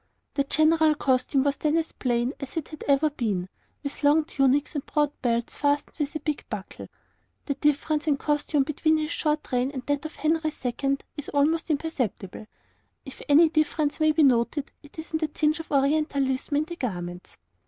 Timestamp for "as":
1.77-1.91, 2.39-2.57